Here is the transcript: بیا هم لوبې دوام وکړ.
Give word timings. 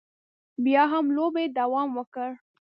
بیا 0.63 0.83
هم 0.93 1.05
لوبې 1.15 1.43
دوام 1.57 1.89
وکړ. 1.97 2.29